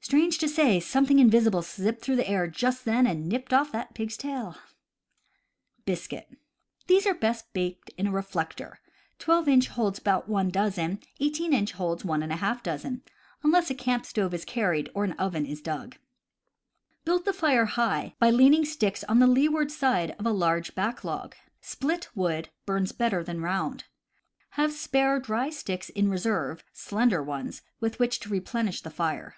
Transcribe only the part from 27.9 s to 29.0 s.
which to re plenish the